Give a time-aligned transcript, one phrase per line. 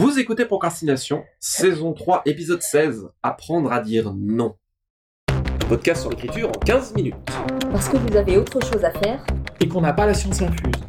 [0.00, 4.54] Vous écoutez Procrastination, saison 3, épisode 16, Apprendre à dire non.
[5.68, 7.16] Podcast sur l'écriture en 15 minutes.
[7.72, 9.26] Parce que vous avez autre chose à faire.
[9.60, 10.84] Et qu'on n'a pas la science infuse.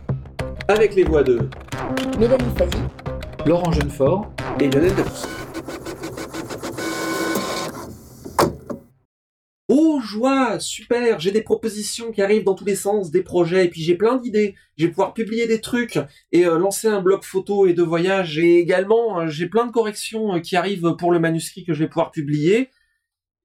[0.67, 1.49] Avec les voix de
[2.19, 2.77] Mélanie Fazi,
[3.47, 4.31] Laurent Jeunefort.
[4.59, 5.48] et Lionel Debus.
[9.71, 13.69] Oh joie, super, j'ai des propositions qui arrivent dans tous les sens, des projets, et
[13.69, 14.55] puis j'ai plein d'idées.
[14.77, 15.99] Je vais pouvoir publier des trucs
[16.31, 18.39] et euh, lancer un blog photo et de voyage.
[18.39, 21.83] Et également, euh, j'ai plein de corrections euh, qui arrivent pour le manuscrit que je
[21.83, 22.71] vais pouvoir publier.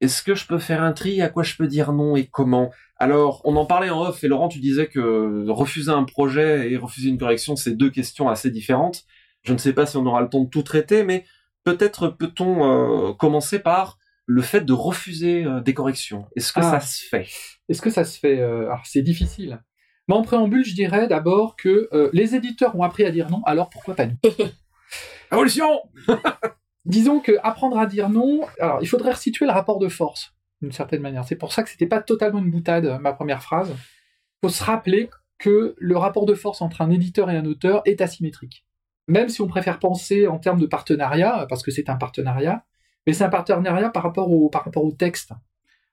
[0.00, 1.20] Est-ce que je peux faire un tri?
[1.20, 2.70] À quoi je peux dire non et comment?
[2.96, 6.78] Alors, on en parlait en off et Laurent, tu disais que refuser un projet et
[6.78, 9.02] refuser une correction, c'est deux questions assez différentes.
[9.42, 11.26] Je ne sais pas si on aura le temps de tout traiter, mais
[11.64, 16.26] peut-être peut-on commencer par le fait de refuser euh, des corrections.
[16.36, 16.80] Est-ce que ça Ah.
[16.80, 17.26] se fait?
[17.68, 19.62] Est-ce que ça se fait Alors, c'est difficile.
[20.08, 23.42] Mais en préambule, je dirais d'abord que euh, les éditeurs ont appris à dire non,
[23.44, 24.16] alors pourquoi pas nous?
[25.30, 25.82] Révolution
[26.84, 30.72] Disons que apprendre à dire non, alors il faudrait resituer le rapport de force, d'une
[30.72, 31.24] certaine manière.
[31.24, 33.70] C'est pour ça que c'était pas totalement une boutade, ma première phrase.
[33.70, 35.08] Il faut se rappeler
[35.38, 38.66] que le rapport de force entre un éditeur et un auteur est asymétrique.
[39.08, 42.64] Même si on préfère penser en termes de partenariat, parce que c'est un partenariat,
[43.06, 45.32] mais c'est un partenariat par rapport au, par rapport au texte.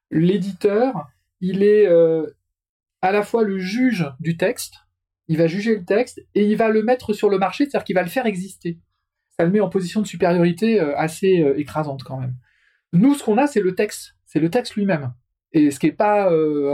[0.10, 1.08] L'éditeur,
[1.40, 2.28] il est euh,
[3.02, 4.76] à la fois le juge du texte,
[5.28, 7.96] il va juger le texte et il va le mettre sur le marché, c'est-à-dire qu'il
[7.96, 8.80] va le faire exister.
[9.38, 12.36] Ça le met en position de supériorité euh, assez euh, écrasante quand même.
[12.94, 15.14] Nous, ce qu'on a, c'est le texte, c'est le texte lui-même.
[15.54, 16.30] Et ce qui n'est pas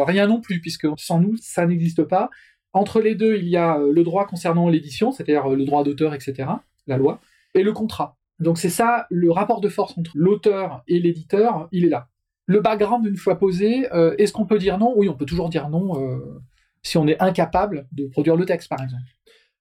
[0.05, 2.29] rien non plus, puisque sans nous, ça n'existe pas.
[2.73, 6.47] Entre les deux, il y a le droit concernant l'édition, c'est-à-dire le droit d'auteur, etc.,
[6.85, 7.19] la loi,
[7.55, 8.16] et le contrat.
[8.39, 12.07] Donc c'est ça, le rapport de force entre l'auteur et l'éditeur, il est là.
[12.45, 14.93] Le background, une fois posé, euh, est-ce qu'on peut dire non?
[14.95, 16.39] Oui, on peut toujours dire non euh,
[16.81, 19.03] si on est incapable de produire le texte, par exemple.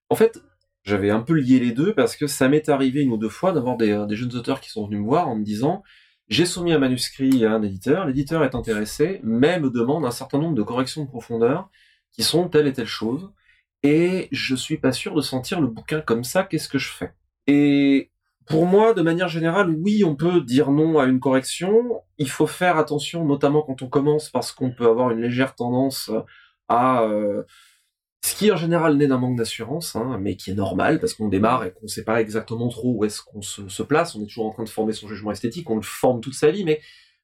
[0.08, 0.40] En fait,
[0.84, 3.52] j'avais un peu lié les deux parce que ça m'est arrivé une ou deux fois
[3.52, 5.82] d'avoir des, euh, des jeunes auteurs qui sont venus me voir en me disant
[6.28, 10.38] j'ai soumis un manuscrit à un éditeur, l'éditeur est intéressé, mais me demande un certain
[10.38, 11.70] nombre de corrections de profondeur
[12.10, 13.30] qui sont telle et telle chose,
[13.82, 17.12] et je suis pas sûr de sentir le bouquin comme ça, qu'est-ce que je fais?
[17.46, 18.10] Et
[18.46, 22.02] pour moi, de manière générale, oui, on peut dire non à une correction.
[22.18, 26.10] Il faut faire attention, notamment quand on commence, parce qu'on peut avoir une légère tendance
[26.68, 27.42] à euh,
[28.24, 31.28] ce qui en général naît d'un manque d'assurance, hein, mais qui est normal parce qu'on
[31.28, 34.14] démarre et qu'on ne sait pas exactement trop où est-ce qu'on se, place.
[34.14, 36.50] On est toujours en train de former son jugement esthétique, on le forme toute sa
[36.50, 36.80] vie, mais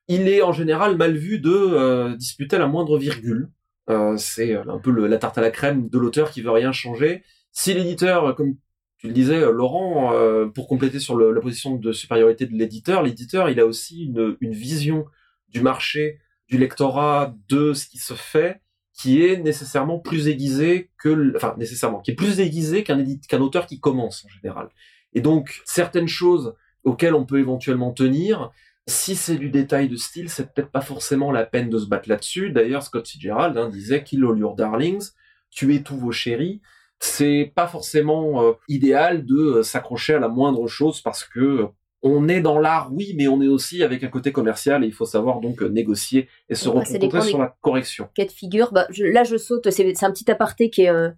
[0.08, 3.50] il est en général mal vu de euh, disputer la moindre virgule.
[3.90, 7.22] Euh, c'est un peu la tarte à la crème de l'auteur qui veut rien changer.
[7.52, 8.56] Si l'éditeur, comme
[9.02, 13.50] tu le disais, Laurent, euh, pour compléter sur la position de supériorité de l'éditeur, l'éditeur,
[13.50, 15.06] il a aussi une, vision
[15.48, 18.60] du marché, du lectorat, de ce qui se fait,
[18.94, 22.36] qui est nécessairement plus aiguisée que, enfin nécessairement, qui est plus
[22.84, 24.68] qu'un qu'un auteur qui commence en général.
[25.14, 28.52] Et donc certaines choses auxquelles on peut éventuellement tenir,
[28.86, 32.08] si c'est du détail de style, c'est peut-être pas forcément la peine de se battre
[32.08, 32.50] là-dessus.
[32.50, 35.10] D'ailleurs, Scott Fitzgerald hein, disait Kill all your darlings,
[35.50, 36.60] tuez tous vos chéris.
[37.04, 41.66] C'est pas forcément euh, idéal de euh, s'accrocher à la moindre chose parce que euh,
[42.02, 44.92] on est dans l'art, oui, mais on est aussi avec un côté commercial et il
[44.92, 48.08] faut savoir donc négocier et se Ouais, reconcentrer sur la correction.
[48.14, 48.72] cas de figure.
[48.72, 49.68] Bah, je- là, je saute.
[49.70, 51.08] C'est un petit aparté qui est euh,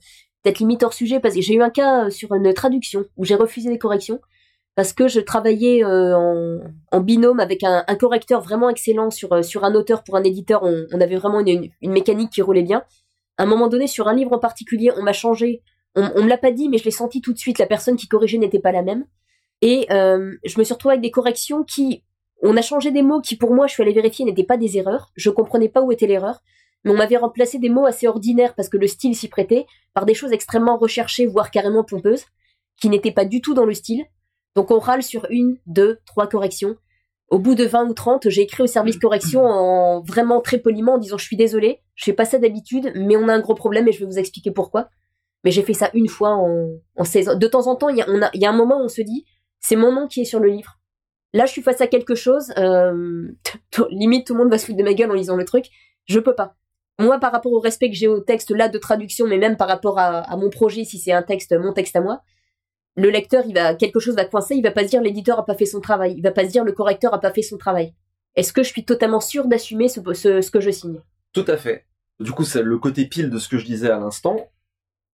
[0.42, 3.34] peut-être limite hors sujet parce que j'ai eu un cas sur une traduction où j'ai
[3.34, 4.20] refusé des corrections
[4.76, 6.60] parce que je travaillais euh, en,
[6.92, 10.62] en binôme avec un, un correcteur vraiment excellent sur, sur un auteur pour un éditeur.
[10.62, 12.84] On, on avait vraiment une, une- une mécanique qui roulait bien.
[13.36, 15.62] À un moment donné, sur un livre en particulier, on m'a changé.
[15.94, 17.58] On, on me l'a pas dit, mais je l'ai senti tout de suite.
[17.58, 19.06] La personne qui corrigeait n'était pas la même.
[19.62, 22.02] Et euh, je me suis retrouvée avec des corrections qui...
[22.42, 24.76] On a changé des mots qui, pour moi, je suis allée vérifier, n'étaient pas des
[24.76, 25.12] erreurs.
[25.14, 26.42] Je comprenais pas où était l'erreur
[26.84, 30.04] mais on m'avait remplacé des mots assez ordinaires parce que le style s'y prêtait par
[30.04, 32.26] des choses extrêmement recherchées, voire carrément pompeuses,
[32.80, 34.04] qui n'étaient pas du tout dans le style.
[34.54, 36.76] Donc on râle sur une, deux, trois corrections.
[37.28, 40.94] Au bout de 20 ou 30, j'ai écrit au service correction en vraiment très poliment
[40.94, 43.54] en disant je suis désolé, je fais pas ça d'habitude, mais on a un gros
[43.54, 44.90] problème et je vais vous expliquer pourquoi.
[45.44, 47.34] Mais j'ai fait ça une fois en, en 16 ans.
[47.36, 48.02] De temps en temps, il y
[48.46, 49.24] a, un moment où on se dit
[49.60, 50.78] c'est mon nom qui est sur le livre.
[51.32, 53.28] Là, je suis face à quelque chose, euh,
[53.90, 55.66] limite tout le monde va se foutre de ma gueule en lisant le truc.
[56.06, 56.56] Je peux pas
[56.98, 59.68] moi, par rapport au respect que j'ai au texte là de traduction, mais même par
[59.68, 62.22] rapport à, mon projet, si c'est un texte, mon texte à moi,
[62.96, 65.44] le lecteur, il va quelque chose va coincer, il va pas se dire l'éditeur a
[65.44, 67.58] pas fait son travail, il va pas se dire le correcteur a pas fait son
[67.58, 67.92] travail.
[68.36, 71.00] Est-ce que je suis totalement sûr d'assumer ce, ce, ce que je signe?
[71.32, 71.86] Tout à fait.
[72.20, 74.48] Du coup, c'est le côté pile de ce que je disais à l'instant.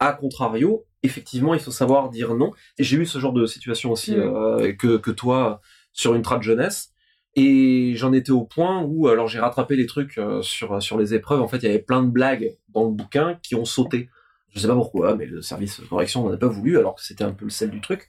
[0.00, 2.52] A contrario, effectivement, il faut savoir dire non.
[2.78, 4.20] Et j'ai eu ce genre de situation aussi Mm.
[4.20, 5.60] euh, que, que toi
[5.92, 6.92] sur une trad jeunesse.
[7.36, 11.14] Et j'en étais au point où, alors j'ai rattrapé les trucs euh, sur, sur les
[11.14, 11.40] épreuves.
[11.42, 14.08] En fait, il y avait plein de blagues dans le bouquin qui ont sauté.
[14.52, 17.02] Je sais pas pourquoi, mais le service de correction n'en a pas voulu, alors que
[17.02, 18.08] c'était un peu le sel du truc.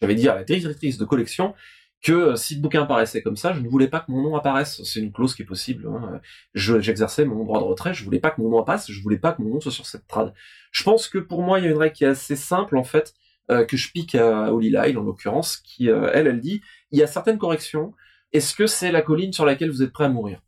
[0.00, 1.54] j'avais dit à la directrice de collection
[2.02, 4.36] que euh, si le bouquin apparaissait comme ça, je ne voulais pas que mon nom
[4.36, 4.82] apparaisse.
[4.84, 5.86] C'est une clause qui est possible.
[5.86, 6.20] Hein.
[6.54, 9.32] J'exerçais mon droit de retrait, je voulais pas que mon nom apparaisse, je voulais pas
[9.32, 10.34] que mon nom soit sur cette trad.
[10.72, 12.84] Je pense que pour moi, il y a une règle qui est assez simple en
[12.84, 13.14] fait,
[13.50, 16.60] euh, que je pique à Holly Lyle en l'occurrence, qui euh, elle, elle dit,
[16.90, 17.94] il y a certaines corrections.
[18.32, 20.40] Est-ce que c'est la colline sur laquelle vous êtes prêt à mourir?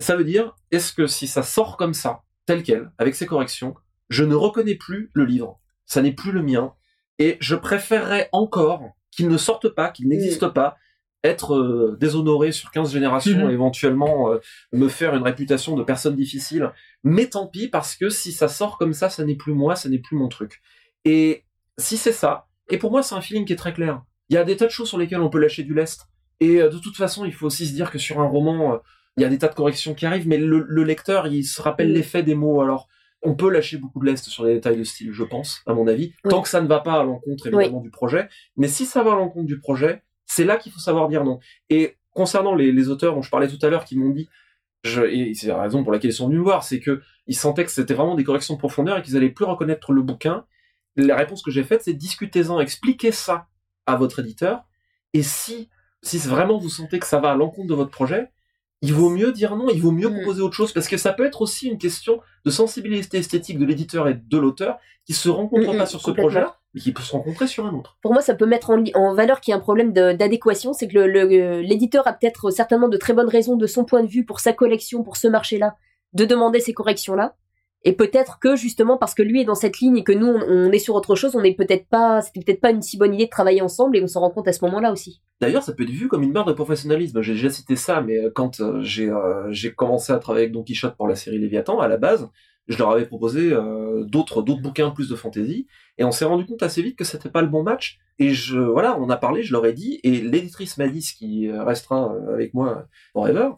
[0.00, 3.74] Ça veut dire, est-ce que si ça sort comme ça, tel quel, avec ces corrections,
[4.08, 6.74] je ne reconnais plus le livre, ça n'est plus le mien,
[7.18, 10.76] et je préférerais encore qu'il ne sorte pas, qu'il n'existe pas,
[11.24, 13.50] être euh, déshonoré sur 15 générations, mhm.
[13.50, 14.38] éventuellement euh,
[14.72, 16.70] me faire une réputation de personne difficile.
[17.02, 19.88] Mais tant pis, parce que si ça sort comme ça, ça n'est plus moi, ça
[19.88, 20.60] n'est plus mon truc.
[21.06, 21.44] Et
[21.78, 24.02] si c'est ça, et pour moi c'est un feeling qui est très clair.
[24.28, 26.06] Il y a des tas de choses sur lesquelles on peut lâcher du lest.
[26.40, 28.80] Et euh, de toute façon, il faut aussi se dire que sur un roman,
[29.16, 31.92] il y a des tas de corrections qui arrivent, mais le, lecteur, il se rappelle
[31.92, 32.60] l'effet des mots.
[32.60, 32.88] Alors,
[33.22, 35.86] on peut lâcher beaucoup de lest sur les détails de style, je pense, à mon
[35.86, 38.28] avis, tant que ça ne va pas à l'encontre évidemment du projet.
[38.56, 41.38] Mais si ça va à l'encontre du projet, c'est là qu'il faut savoir dire non.
[41.70, 44.28] Et concernant les, auteurs dont je parlais tout à l'heure qui m'ont dit,
[44.84, 47.36] je, et c'est la raison pour laquelle ils sont venus me voir, c'est que ils
[47.36, 50.44] sentaient que c'était vraiment des corrections de profondeur et qu'ils allaient plus reconnaître le bouquin.
[50.96, 53.48] La réponse que j'ai faite, c'est discutez-en, expliquez ça
[53.86, 54.64] à votre éditeur.
[55.14, 55.70] Et si,
[56.02, 58.30] si vraiment vous sentez que ça va à l'encontre de votre projet,
[58.82, 60.16] il vaut mieux dire non, il vaut mieux mm.
[60.16, 63.64] proposer autre chose, parce que ça peut être aussi une question de sensibilité esthétique de
[63.64, 66.92] l'éditeur et de l'auteur qui se rencontrent mm, pas mm, sur ce projet-là, mais qui
[66.92, 67.96] peut se rencontrer sur un autre.
[68.02, 70.98] Pour moi, ça peut mettre en, valeur qu'il y a un problème d'adéquation, c'est que
[71.60, 74.52] l'éditeur a peut-être certainement de très bonnes raisons de son point de vue pour sa
[74.52, 75.76] collection, pour ce marché-là,
[76.12, 77.34] de demander ces corrections-là.
[77.86, 80.72] Et peut-être que justement parce que lui est dans cette ligne et que nous on,
[80.72, 83.26] est sur autre chose, on n'est peut-être pas, c'était peut-être pas une si bonne idée
[83.26, 85.20] de travailler ensemble et on s'en rend compte à ce moment-là aussi.
[85.40, 87.20] D'ailleurs, ça peut être vu comme une barre de professionnalisme.
[87.20, 90.54] J'ai déjà cité ça, mais euh, quand euh, j'ai euh, j'ai commencé à travailler avec
[90.54, 92.30] Don Quichotte pour la série Léviathan, à la base,
[92.68, 95.66] je leur avais proposé d'autres d'autres bouquins plus de fantasy
[95.98, 97.98] et on s'est rendu compte assez vite que c'était pas le bon match.
[98.18, 101.14] Et je voilà, on a parlé, je leur ai dit et l'éditrice m'a dit ce
[101.14, 103.50] qui restera avec moi forever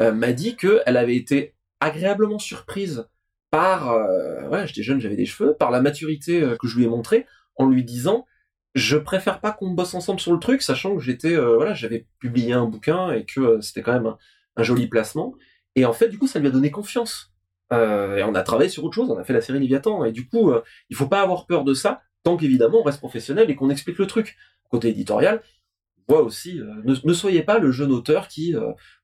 [0.00, 3.06] m'a dit que elle avait été agréablement surprise
[3.52, 6.84] par, euh, ouais, j'étais jeune, j'avais des cheveux, par la maturité euh, que je lui
[6.84, 7.26] ai montrée,
[7.56, 8.26] en lui disant,
[8.74, 12.06] je préfère pas qu'on bosse ensemble sur le truc, sachant que j'étais, euh, voilà, j'avais
[12.18, 14.14] publié un bouquin et que c'était quand même
[14.56, 15.34] un, joli placement.
[15.76, 17.31] Et en fait, du coup, ça lui a donné confiance.
[17.72, 20.04] Et on a travaillé sur autre chose, on a fait la série Léviathan.
[20.04, 20.52] Et du coup,
[20.90, 23.98] il faut pas avoir peur de ça, tant qu'évidemment on reste professionnel et qu'on explique
[23.98, 24.36] le truc.
[24.70, 25.42] Côté éditorial,
[26.08, 28.54] voit aussi, ne, ne, soyez pas le jeune auteur qui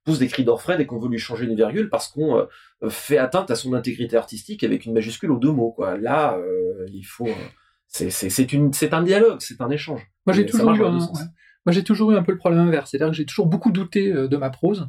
[0.08, 2.46] pousse des cris d'orfraie dès qu'on veut lui changer une virgule parce qu'on
[2.82, 5.72] euh, fait atteinte à son intégrité artistique avec une majuscule aux deux mots.
[5.72, 5.98] Quoi.
[5.98, 7.28] Là, euh, il faut.
[7.28, 10.00] Euh, c'est, un dialogue, c'est un échange.
[10.26, 12.90] Moi, j'ai toujours eu un, Moi, j'ai toujours eu un peu le problème inverse.
[12.90, 14.88] C'est-à-dire que j'ai toujours beaucoup douté de ma prose.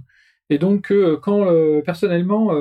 [0.49, 1.47] Et donc, quand
[1.85, 2.51] personnellement,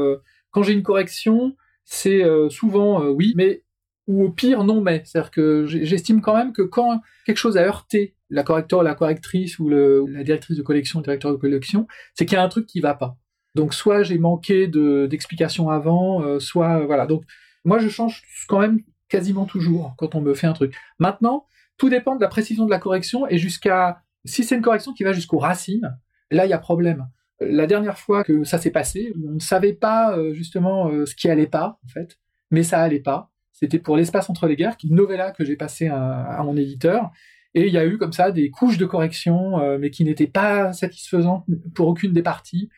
[0.51, 3.63] quand j'ai une correction, c'est souvent oui, mais
[4.07, 5.03] ou au pire non mais.
[5.05, 9.59] C'est-à-dire que j'estime quand même que quand quelque chose a heurté la correcteur, la correctrice
[9.59, 12.67] ou la directrice de collection, le directeur de collection, c'est qu'il y a un truc
[12.67, 13.17] qui va pas.
[13.55, 17.07] Donc soit j'ai manqué d'explications avant, euh, soit voilà.
[17.07, 17.25] Donc
[17.65, 20.75] moi je change quand même quasiment toujours quand on me fait un truc.
[20.99, 21.47] Maintenant,
[21.77, 25.05] tout dépend de la précision de la correction et jusqu'à si c'est une correction qui
[25.05, 25.99] va jusqu'aux racines,
[26.31, 27.09] là il y a problème.
[27.41, 31.15] La dernière fois que ça s'est passé, on ne savait pas euh, justement euh, ce
[31.15, 32.19] qui allait pas en fait,
[32.51, 33.31] mais ça allait pas.
[33.53, 37.11] C'était pour l'espace entre les guerres, une novella que j'ai passé à, mon éditeur.
[37.55, 40.73] Et il y a eu comme ça des couches de correction, mais qui n'étaient pas
[40.73, 42.69] satisfaisantes pour aucune des parties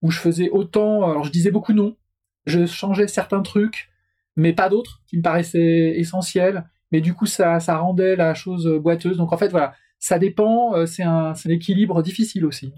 [0.00, 1.96] où je faisais autant, alors je disais beaucoup non,
[2.46, 3.90] je changeais certains trucs,
[4.36, 8.66] mais pas d'autres qui me paraissaient essentiels, mais du coup ça, ça rendait la chose
[8.80, 9.18] boiteuse.
[9.18, 12.72] Donc en fait voilà, ça dépend, euh, c'est un, un équilibre difficile aussi.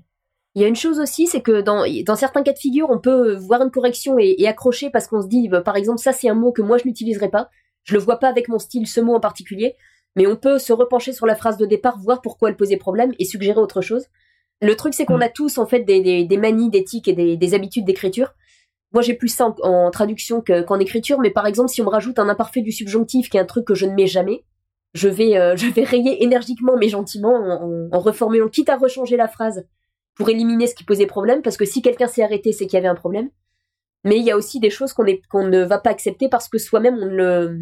[0.54, 2.98] Il y a une chose aussi, c'est que dans, dans certains cas de figure, on
[2.98, 6.28] peut voir une correction et, accrocher parce qu'on se dit, bah, par exemple, ça c'est
[6.28, 7.48] un mot que moi je n'utiliserai pas,
[7.84, 9.76] je le vois pas avec mon style, ce mot en particulier,
[10.14, 13.12] mais on peut se repencher sur la phrase de départ, voir pourquoi elle posait problème
[13.18, 14.06] et suggérer autre chose.
[14.60, 15.22] Le truc, c'est qu'on mm.
[15.22, 18.34] a tous en fait des, des, manies d'éthique et des, habitudes d'écriture.
[18.92, 22.18] Moi, j'ai plus ça en, traduction qu'en écriture, mais par exemple, si on me rajoute
[22.18, 24.44] un imparfait du subjonctif, qui est un truc que je ne mets jamais,
[24.92, 29.28] je vais, euh, je vais rayer énergiquement mais gentiment en, reformulant, quitte à rechanger la
[29.28, 29.66] phrase
[30.14, 32.78] pour éliminer ce qui posait problème, parce que si quelqu'un s'est arrêté, c'est qu'il y
[32.78, 33.30] avait un problème.
[34.04, 35.04] Mais il y a aussi des choses qu'on
[35.46, 37.58] ne va pas accepter parce que soi-même, on ne le,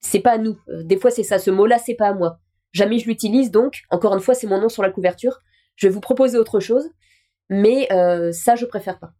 [0.00, 0.58] c'est pas à nous.
[0.68, 1.38] Euh, des fois, c'est ça.
[1.38, 2.38] Ce mot-là, c'est pas à moi.
[2.72, 5.40] Jamais je l'utilise, donc, encore une fois, c'est mon nom sur la couverture
[5.76, 6.90] je vais vous proposer autre chose,
[7.48, 9.12] mais euh, ça, je préfère pas.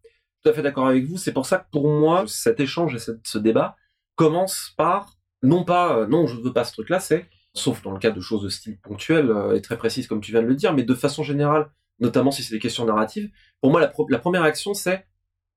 [0.42, 1.16] Tout à fait d'accord avec vous.
[1.16, 3.76] C'est pour ça que pour moi, cet échange et ce débat
[4.16, 7.92] commence par non pas euh, non, je ne veux pas ce truc-là, c'est sauf dans
[7.92, 10.54] le cas de choses de style ponctuel et très précises comme tu viens de le
[10.54, 11.70] dire, mais de façon générale,
[12.00, 13.30] notamment si c'est des questions narratives.
[13.60, 15.06] Pour moi, la, première action, c'est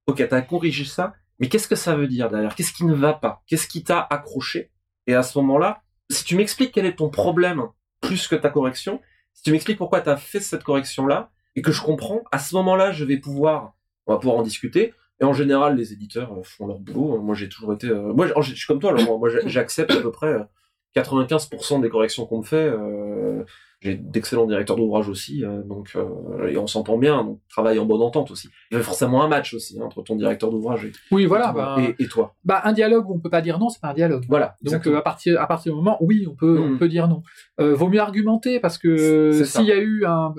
[0.07, 2.55] ok, t'as corrigé ça, mais qu'est-ce que ça veut dire derrière?
[2.55, 3.43] Qu'est-ce qui ne va pas?
[3.47, 4.71] Qu'est-ce qui t'a accroché?
[5.07, 7.63] Et à ce moment-là, si tu m'expliques quel est ton problème
[8.01, 9.01] plus que ta correction,
[9.33, 12.55] Si tu m'expliques pourquoi tu as fait cette correction-là, et que je comprends, à ce
[12.55, 13.75] moment-là, je vais pouvoir,
[14.05, 14.93] on va pouvoir en discuter.
[15.21, 17.21] Et en général, les éditeurs euh, font leur boulot.
[17.21, 18.95] Moi, j'ai toujours été, euh, moi, je suis comme toi,
[19.45, 20.37] j'accepte à peu près
[20.95, 22.55] 95% des corrections qu'on me fait.
[22.55, 23.43] Euh,
[23.85, 27.85] j'ai d'excellents directeurs d'ouvrage aussi, euh, donc euh, et on s'entend bien, donc travaille en
[27.85, 28.49] bonne entente aussi.
[28.71, 31.51] Il y a forcément un match aussi hein, entre ton directeur d'ouvrage et, oui, voilà,
[31.51, 32.35] bah, et, toi.
[32.43, 34.25] Bah, un dialogue où on peut pas dire non, c'est pas un dialogue.
[34.27, 34.55] Voilà.
[34.63, 36.77] Donc euh, à partir à partir du moment, oui, on peut on mm.
[36.79, 37.21] peut dire non.
[37.59, 40.33] vaut mieux argumenter parce que s'il y a eu un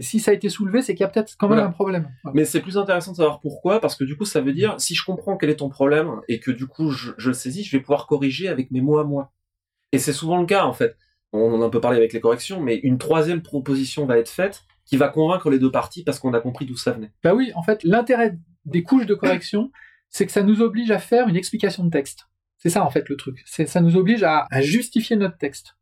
[0.00, 2.08] si ça a été soulevé, c'est qu'il y a peut-être quand même un problème.
[2.34, 4.96] Mais c'est plus intéressant de savoir pourquoi, parce que du coup, ça veut dire si
[4.96, 7.76] je comprends quel est ton problème et que du coup je, je le saisis, je
[7.76, 9.30] vais pouvoir corriger avec mes mots à moi.
[9.92, 10.96] Et c'est souvent le cas en fait
[11.34, 14.28] on en a un peu parlé avec les corrections, mais une troisième proposition va être
[14.28, 17.12] faite qui va convaincre les deux parties parce qu'on a compris d'où ça venait.
[17.22, 19.70] Bah oui, en fait, l'intérêt des couches de correction,
[20.10, 22.28] c'est que ça nous oblige à faire une explication de texte.
[22.58, 23.42] C'est ça en fait le truc.
[23.46, 25.76] Ça nous oblige à, justifier notre texte.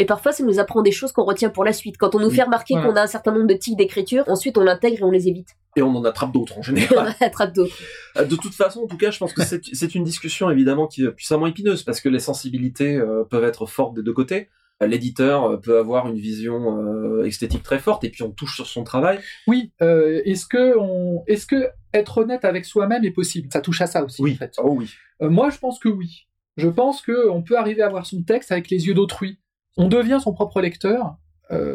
[0.00, 1.96] Et parfois, ça nous apprend des choses qu'on retient pour la suite.
[1.98, 4.62] Quand on nous fait remarquer qu'on a un certain nombre de tics d'écriture, ensuite on
[4.62, 5.56] l'intègre et on les évite.
[5.76, 6.98] Et on en attrape d'autres en général.
[6.98, 7.76] on en attrape d'autres.
[8.16, 11.04] Euh, de toute façon, en tout cas, je pense que c'est une discussion évidemment qui
[11.04, 14.48] est puissamment épineuse parce que les sensibilités euh, peuvent être fortes des deux côtés
[14.86, 18.66] l'éditeur euh, peut avoir une vision euh, esthétique très forte et puis on touche sur
[18.66, 19.18] son travail.
[19.46, 23.48] Oui, euh, est-ce que on, est-ce que être honnête avec soi-même est possible?
[23.52, 24.22] Ça touche à ça aussi.
[24.22, 24.34] Oui.
[24.34, 24.54] En fait.
[24.58, 24.90] Oh oui.
[25.20, 26.28] moi, je pense que oui.
[26.56, 29.38] Je pense que on peut arriver à voir son texte avec les yeux d'autrui.
[29.76, 31.16] On devient son propre lecteur,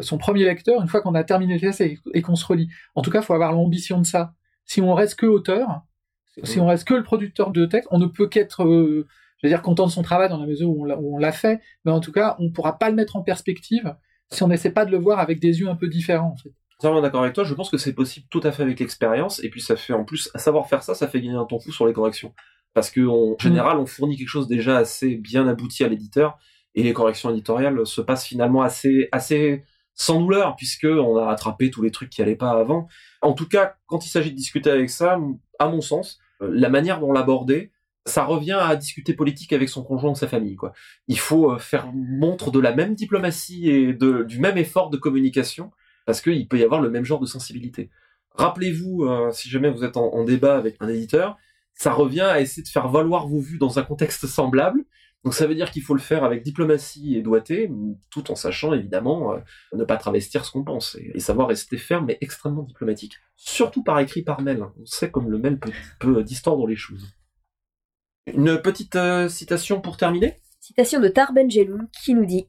[0.02, 2.68] son premier lecteur une fois qu'on a terminé le texte et, qu'on se relit.
[2.94, 4.34] En tout cas, il faut avoir l'ambition de ça.
[4.66, 5.80] Si on reste que auteur,
[6.42, 8.62] si on reste que le producteur de texte, on ne peut qu'être
[9.44, 11.92] je veux dire, content de son travail dans la mesure où on l'a fait, mais
[11.92, 13.94] en tout cas, on ne pourra pas le mettre en perspective
[14.30, 16.32] si on n'essaie pas de le voir avec des yeux un peu différents.
[16.32, 17.02] En fait.
[17.02, 19.60] d'accord avec toi, je pense que c'est possible tout à fait avec l'expérience, et puis
[19.60, 21.92] ça fait en plus, savoir faire ça, ça fait gagner un temps fou sur les
[21.92, 22.32] corrections.
[22.72, 23.36] Parce qu'en mm.
[23.38, 26.38] général, on fournit quelque chose déjà assez bien abouti à l'éditeur,
[26.74, 31.70] et les corrections éditoriales se passent finalement assez, assez sans douleur, puisque on a rattrapé
[31.70, 32.88] tous les trucs qui allaient pas avant.
[33.20, 35.18] En tout cas, quand il s'agit de discuter avec ça,
[35.58, 37.72] à mon sens, la manière dont l'aborder,
[38.06, 40.56] ça revient à discuter politique avec son conjoint ou sa famille.
[40.56, 40.72] Quoi.
[41.08, 45.70] Il faut euh, faire montre de la même diplomatie et du même effort de communication,
[46.06, 47.90] parce qu'il peut y avoir le même genre de sensibilité.
[48.32, 51.36] Rappelez-vous, euh, si jamais vous êtes en, débat avec un éditeur,
[51.72, 54.84] ça revient à essayer de faire valoir vos vues dans un contexte semblable.
[55.22, 57.70] Donc ça veut dire qu'il faut le faire avec diplomatie et doigté,
[58.10, 59.38] tout en sachant évidemment euh,
[59.72, 63.14] ne pas travestir ce qu'on pense et, savoir rester ferme mais extrêmement diplomatique.
[63.34, 64.62] Surtout par écrit, par mail.
[64.62, 65.58] On sait comme le mail
[65.98, 67.14] peut distordre les choses.
[68.32, 70.40] Une petite euh, citation pour terminer?
[70.58, 72.48] Citation de Tar Benjeloul qui nous dit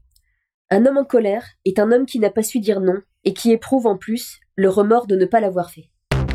[0.69, 3.51] Un homme en colère est un homme qui n'a pas su dire non et qui
[3.51, 5.89] éprouve en plus le remords de ne pas l'avoir fait.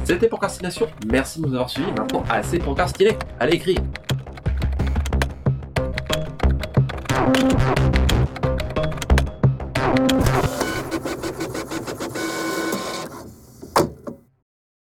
[0.04, 0.88] C'était Procrastination.
[1.11, 1.90] Merci de nous avoir suivis.
[1.92, 3.16] Maintenant, assez procrastiné.
[3.38, 3.80] Allez écrire.